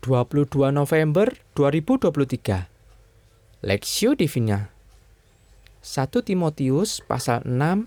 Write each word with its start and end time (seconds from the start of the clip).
22 0.00 0.72
November 0.72 1.28
2023 1.52 2.72
Lexio 3.60 4.16
Divina. 4.16 4.72
1 5.84 6.08
Timotius 6.24 7.04
pasal 7.04 7.44
6 7.44 7.84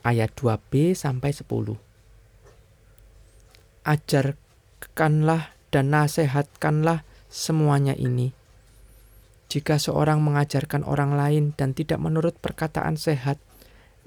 ayat 0.00 0.32
2b 0.40 0.96
sampai 0.96 1.36
10 1.36 1.76
Ajarkanlah 3.84 5.52
dan 5.68 5.92
nasihatkanlah 5.92 7.04
semuanya 7.28 7.92
ini. 7.92 8.32
Jika 9.52 9.76
seorang 9.76 10.24
mengajarkan 10.24 10.80
orang 10.88 11.12
lain 11.12 11.52
dan 11.60 11.76
tidak 11.76 12.00
menurut 12.00 12.40
perkataan 12.40 12.96
sehat, 12.96 13.36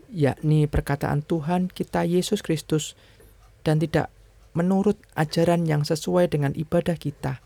yakni 0.10 0.66
perkataan 0.66 1.22
Tuhan 1.22 1.70
kita 1.70 2.02
Yesus 2.02 2.42
Kristus, 2.42 2.98
dan 3.62 3.78
tidak 3.78 4.10
menurut 4.54 5.02
ajaran 5.18 5.66
yang 5.66 5.82
sesuai 5.82 6.30
dengan 6.30 6.54
ibadah 6.54 6.98
kita. 6.98 7.42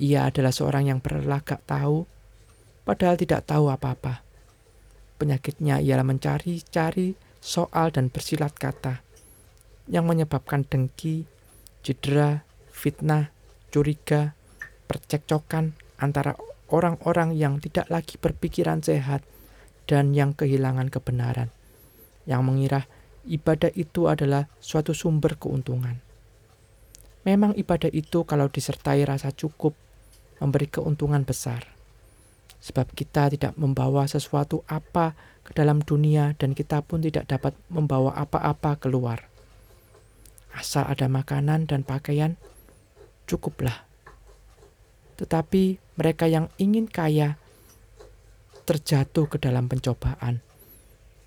Ia 0.00 0.32
adalah 0.32 0.52
seorang 0.52 0.88
yang 0.88 1.00
berlagak 1.04 1.60
tahu, 1.68 2.08
padahal 2.88 3.20
tidak 3.20 3.44
tahu 3.44 3.68
apa-apa. 3.68 4.24
Penyakitnya 5.20 5.84
ialah 5.84 6.04
mencari-cari 6.04 7.12
soal 7.44 7.92
dan 7.92 8.08
bersilat 8.08 8.56
kata, 8.56 9.04
yang 9.88 10.08
menyebabkan 10.08 10.64
dengki, 10.64 11.28
cedera, 11.84 12.44
fitnah, 12.72 13.28
curiga, 13.68 14.32
percekcokan 14.88 15.76
antara 16.00 16.36
orang-orang 16.72 17.36
yang 17.36 17.60
tidak 17.60 17.90
lagi 17.92 18.16
berpikiran 18.16 18.80
sehat 18.80 19.20
dan 19.84 20.16
yang 20.16 20.32
kehilangan 20.32 20.88
kebenaran, 20.88 21.52
yang 22.24 22.46
mengira 22.46 22.86
ibadah 23.30 23.70
itu 23.78 24.10
adalah 24.10 24.50
suatu 24.58 24.90
sumber 24.90 25.38
keuntungan. 25.38 26.02
Memang 27.22 27.54
ibadah 27.54 27.92
itu 27.94 28.26
kalau 28.26 28.50
disertai 28.50 29.06
rasa 29.06 29.30
cukup 29.30 29.78
memberi 30.42 30.66
keuntungan 30.66 31.22
besar. 31.22 31.70
Sebab 32.60 32.92
kita 32.92 33.32
tidak 33.32 33.56
membawa 33.56 34.04
sesuatu 34.04 34.66
apa 34.68 35.16
ke 35.46 35.56
dalam 35.56 35.80
dunia 35.80 36.36
dan 36.36 36.52
kita 36.52 36.84
pun 36.84 37.00
tidak 37.00 37.28
dapat 37.30 37.56
membawa 37.72 38.12
apa-apa 38.18 38.76
keluar. 38.76 39.30
Asal 40.52 40.84
ada 40.90 41.06
makanan 41.06 41.70
dan 41.70 41.86
pakaian, 41.86 42.36
cukuplah. 43.24 43.86
Tetapi 45.16 45.78
mereka 45.96 46.26
yang 46.26 46.48
ingin 46.56 46.88
kaya 46.88 47.36
terjatuh 48.64 49.28
ke 49.28 49.36
dalam 49.40 49.68
pencobaan, 49.68 50.40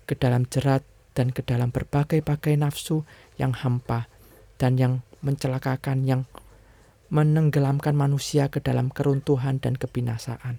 ke 0.06 0.14
dalam 0.18 0.46
jerat 0.46 0.82
dan 1.14 1.30
ke 1.30 1.46
dalam 1.46 1.70
berbagai-bagai 1.70 2.58
nafsu 2.58 3.06
yang 3.38 3.54
hampa 3.54 4.10
dan 4.58 4.76
yang 4.76 4.94
mencelakakan 5.24 6.04
yang 6.04 6.22
menenggelamkan 7.08 7.94
manusia 7.94 8.50
ke 8.50 8.58
dalam 8.58 8.90
keruntuhan 8.90 9.62
dan 9.62 9.78
kebinasaan. 9.78 10.58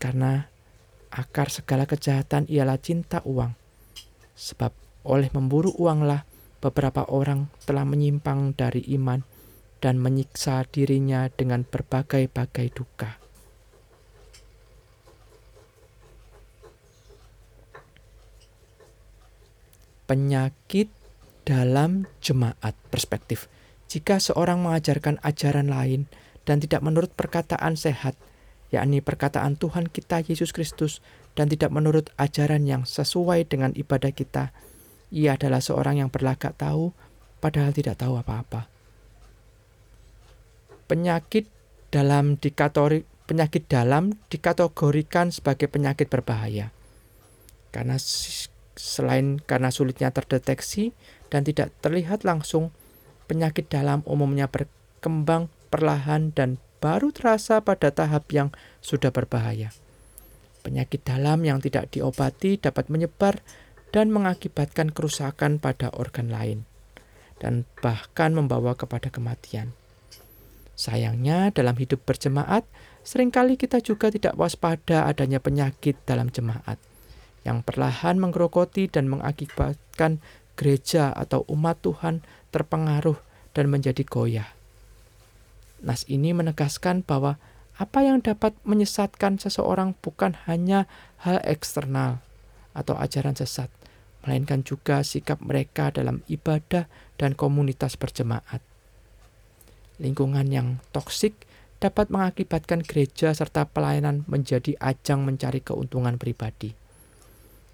Karena 0.00 0.48
akar 1.12 1.52
segala 1.52 1.86
kejahatan 1.86 2.48
ialah 2.48 2.80
cinta 2.80 3.20
uang. 3.28 3.54
Sebab 4.34 4.72
oleh 5.06 5.28
memburu 5.30 5.70
uanglah 5.76 6.26
beberapa 6.58 7.06
orang 7.06 7.52
telah 7.62 7.86
menyimpang 7.86 8.56
dari 8.56 8.82
iman 8.98 9.22
dan 9.82 9.98
menyiksa 9.98 10.66
dirinya 10.70 11.26
dengan 11.30 11.66
berbagai-bagai 11.66 12.68
duka. 12.74 13.21
Penyakit 20.12 20.92
dalam 21.48 22.04
jemaat 22.20 22.76
perspektif. 22.92 23.48
Jika 23.88 24.20
seorang 24.20 24.60
mengajarkan 24.60 25.16
ajaran 25.24 25.72
lain 25.72 26.04
dan 26.44 26.60
tidak 26.60 26.84
menurut 26.84 27.08
perkataan 27.16 27.80
sehat, 27.80 28.12
yakni 28.68 29.00
perkataan 29.00 29.56
Tuhan 29.56 29.88
kita 29.88 30.20
Yesus 30.20 30.52
Kristus, 30.52 31.00
dan 31.32 31.48
tidak 31.48 31.72
menurut 31.72 32.12
ajaran 32.20 32.68
yang 32.68 32.84
sesuai 32.84 33.48
dengan 33.48 33.72
ibadah 33.72 34.12
kita, 34.12 34.52
ia 35.08 35.40
adalah 35.40 35.64
seorang 35.64 36.04
yang 36.04 36.12
berlagak 36.12 36.60
tahu, 36.60 36.92
padahal 37.40 37.72
tidak 37.72 37.96
tahu 37.96 38.20
apa-apa. 38.20 38.68
Penyakit 40.92 41.48
dalam 41.88 42.36
dikatori, 42.36 43.08
penyakit 43.24 43.64
dalam 43.64 44.12
dikategorikan 44.28 45.32
sebagai 45.32 45.72
penyakit 45.72 46.12
berbahaya. 46.12 46.68
Karena 47.72 47.96
Selain 48.72 49.36
karena 49.36 49.68
sulitnya 49.68 50.08
terdeteksi 50.08 50.96
dan 51.28 51.44
tidak 51.44 51.72
terlihat 51.84 52.24
langsung, 52.24 52.72
penyakit 53.28 53.68
dalam 53.68 54.00
umumnya 54.08 54.48
berkembang 54.48 55.52
perlahan 55.68 56.32
dan 56.32 56.56
baru 56.80 57.12
terasa 57.12 57.60
pada 57.60 57.92
tahap 57.92 58.28
yang 58.32 58.48
sudah 58.80 59.12
berbahaya. 59.12 59.70
Penyakit 60.64 61.04
dalam 61.04 61.44
yang 61.44 61.60
tidak 61.60 61.92
diobati 61.92 62.56
dapat 62.56 62.88
menyebar 62.88 63.44
dan 63.92 64.08
mengakibatkan 64.08 64.88
kerusakan 64.88 65.60
pada 65.60 65.92
organ 65.92 66.32
lain, 66.32 66.64
dan 67.42 67.68
bahkan 67.84 68.32
membawa 68.32 68.72
kepada 68.72 69.12
kematian. 69.12 69.76
Sayangnya, 70.72 71.52
dalam 71.52 71.76
hidup 71.76 72.08
berjemaat, 72.08 72.64
sering 73.04 73.28
kali 73.28 73.60
kita 73.60 73.84
juga 73.84 74.08
tidak 74.08 74.32
waspada 74.40 75.04
adanya 75.04 75.38
penyakit 75.38 76.00
dalam 76.08 76.32
jemaat 76.32 76.80
yang 77.42 77.66
perlahan 77.66 78.18
menggerogoti 78.18 78.86
dan 78.86 79.10
mengakibatkan 79.10 80.22
gereja 80.54 81.10
atau 81.10 81.42
umat 81.50 81.80
Tuhan 81.82 82.22
terpengaruh 82.54 83.18
dan 83.52 83.66
menjadi 83.68 84.04
goyah. 84.06 84.48
Nas 85.82 86.06
ini 86.06 86.30
menegaskan 86.30 87.02
bahwa 87.02 87.42
apa 87.74 88.04
yang 88.04 88.22
dapat 88.22 88.54
menyesatkan 88.62 89.42
seseorang 89.42 89.98
bukan 89.98 90.38
hanya 90.46 90.86
hal 91.18 91.42
eksternal 91.42 92.22
atau 92.76 92.94
ajaran 92.94 93.34
sesat, 93.34 93.66
melainkan 94.22 94.62
juga 94.62 95.02
sikap 95.02 95.42
mereka 95.42 95.90
dalam 95.90 96.22
ibadah 96.30 96.86
dan 97.18 97.34
komunitas 97.34 97.98
berjemaat. 97.98 98.62
Lingkungan 99.98 100.46
yang 100.52 100.68
toksik 100.94 101.34
dapat 101.82 102.14
mengakibatkan 102.14 102.86
gereja 102.86 103.34
serta 103.34 103.66
pelayanan 103.66 104.22
menjadi 104.30 104.78
ajang 104.78 105.26
mencari 105.26 105.58
keuntungan 105.58 106.14
pribadi. 106.14 106.81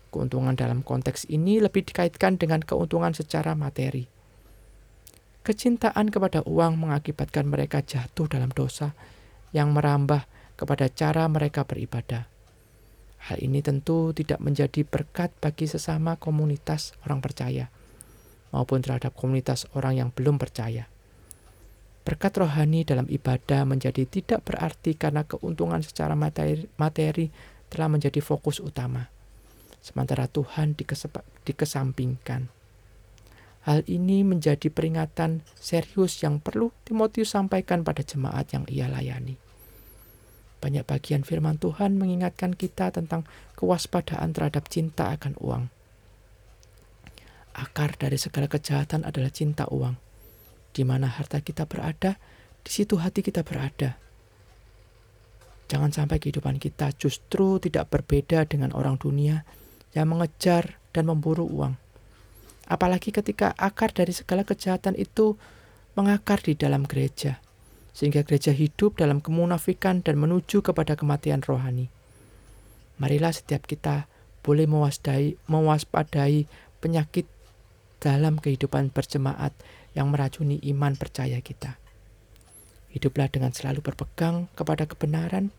Keuntungan 0.08 0.56
dalam 0.56 0.80
konteks 0.80 1.28
ini 1.28 1.60
lebih 1.60 1.84
dikaitkan 1.84 2.40
dengan 2.40 2.64
keuntungan 2.64 3.12
secara 3.12 3.52
materi. 3.52 4.08
Kecintaan 5.44 6.08
kepada 6.08 6.40
uang 6.48 6.80
mengakibatkan 6.80 7.44
mereka 7.44 7.84
jatuh 7.84 8.24
dalam 8.24 8.48
dosa 8.48 8.96
yang 9.52 9.76
merambah 9.76 10.24
kepada 10.56 10.88
cara 10.88 11.28
mereka 11.28 11.68
beribadah. 11.68 12.24
Hal 13.28 13.36
ini 13.44 13.60
tentu 13.60 14.16
tidak 14.16 14.40
menjadi 14.40 14.80
berkat 14.88 15.28
bagi 15.44 15.68
sesama 15.68 16.16
komunitas 16.16 16.96
orang 17.04 17.20
percaya 17.20 17.68
maupun 18.48 18.80
terhadap 18.80 19.12
komunitas 19.12 19.68
orang 19.76 20.00
yang 20.00 20.08
belum 20.08 20.40
percaya. 20.40 20.88
Berkat 22.00 22.40
rohani 22.40 22.88
dalam 22.88 23.04
ibadah 23.04 23.68
menjadi 23.68 24.08
tidak 24.08 24.40
berarti 24.48 24.96
karena 24.96 25.28
keuntungan 25.28 25.84
secara 25.84 26.16
materi, 26.16 26.64
materi 26.80 27.28
telah 27.68 27.92
menjadi 27.92 28.24
fokus 28.24 28.64
utama 28.64 29.17
sementara 29.88 30.28
Tuhan 30.28 30.76
dikesampingkan. 31.48 32.52
Hal 33.64 33.84
ini 33.88 34.24
menjadi 34.24 34.68
peringatan 34.68 35.44
serius 35.56 36.20
yang 36.24 36.40
perlu 36.40 36.72
Timotius 36.84 37.32
sampaikan 37.32 37.84
pada 37.84 38.04
jemaat 38.04 38.52
yang 38.52 38.64
ia 38.68 38.88
layani. 38.88 39.36
Banyak 40.58 40.84
bagian 40.88 41.22
firman 41.22 41.60
Tuhan 41.60 41.96
mengingatkan 41.96 42.56
kita 42.56 42.90
tentang 42.90 43.28
kewaspadaan 43.54 44.34
terhadap 44.34 44.66
cinta 44.66 45.14
akan 45.14 45.36
uang. 45.38 45.64
Akar 47.54 47.94
dari 47.98 48.18
segala 48.18 48.46
kejahatan 48.46 49.02
adalah 49.06 49.30
cinta 49.30 49.66
uang. 49.70 49.98
Di 50.74 50.82
mana 50.86 51.10
harta 51.10 51.42
kita 51.42 51.66
berada, 51.66 52.18
di 52.62 52.70
situ 52.70 52.98
hati 52.98 53.22
kita 53.22 53.42
berada. 53.42 53.98
Jangan 55.68 55.92
sampai 55.92 56.16
kehidupan 56.16 56.56
kita 56.56 56.96
justru 56.96 57.60
tidak 57.60 57.92
berbeda 57.92 58.48
dengan 58.48 58.72
orang 58.72 58.96
dunia 58.96 59.44
yang 59.96 60.10
mengejar 60.12 60.76
dan 60.92 61.08
memburu 61.08 61.48
uang. 61.48 61.76
Apalagi 62.68 63.14
ketika 63.14 63.56
akar 63.56 63.96
dari 63.96 64.12
segala 64.12 64.44
kejahatan 64.44 64.92
itu 64.98 65.40
mengakar 65.96 66.44
di 66.44 66.52
dalam 66.52 66.84
gereja, 66.84 67.40
sehingga 67.96 68.22
gereja 68.22 68.52
hidup 68.52 69.00
dalam 69.00 69.24
kemunafikan 69.24 70.04
dan 70.04 70.20
menuju 70.20 70.60
kepada 70.60 70.94
kematian 70.94 71.40
rohani. 71.40 71.88
Marilah 73.00 73.32
setiap 73.32 73.64
kita 73.64 74.10
boleh 74.44 74.68
mewaspadai, 74.68 75.40
mewaspadai 75.48 76.44
penyakit 76.78 77.26
dalam 77.98 78.38
kehidupan 78.38 78.94
berjemaat 78.94 79.50
yang 79.96 80.12
meracuni 80.14 80.62
iman 80.70 80.94
percaya 80.94 81.42
kita. 81.42 81.80
Hiduplah 82.94 83.28
dengan 83.28 83.50
selalu 83.50 83.82
berpegang 83.82 84.46
kepada 84.54 84.86
kebenaran 84.86 85.50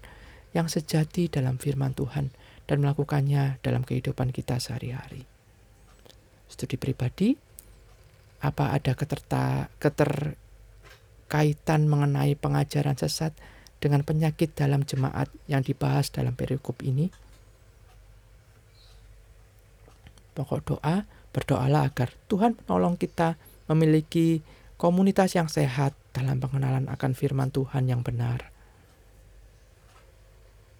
yang 0.55 0.65
sejati 0.71 1.29
dalam 1.29 1.61
firman 1.61 1.93
Tuhan 1.93 2.33
dan 2.69 2.86
melakukannya 2.86 3.57
dalam 3.66 3.81
kehidupan 3.81 4.30
kita 4.30 4.62
sehari-hari. 4.62 5.25
Studi 6.45 6.77
pribadi, 6.77 7.33
apa 8.45 8.77
ada 8.77 8.94
keterta, 8.94 9.74
keter, 9.81 10.38
kaitan 11.25 11.89
mengenai 11.89 12.38
pengajaran 12.38 12.94
sesat 12.94 13.33
dengan 13.81 14.06
penyakit 14.06 14.54
dalam 14.54 14.86
jemaat 14.86 15.33
yang 15.50 15.66
dibahas 15.66 16.13
dalam 16.13 16.38
perikop 16.38 16.77
ini? 16.86 17.10
Pokok 20.38 20.62
doa, 20.62 21.10
berdoalah 21.33 21.89
agar 21.89 22.13
Tuhan 22.30 22.54
menolong 22.54 23.01
kita 23.01 23.33
memiliki 23.66 24.45
komunitas 24.77 25.33
yang 25.33 25.50
sehat 25.50 25.98
dalam 26.13 26.38
pengenalan 26.38 26.86
akan 26.86 27.18
firman 27.18 27.50
Tuhan 27.50 27.89
yang 27.89 28.06
benar 28.06 28.58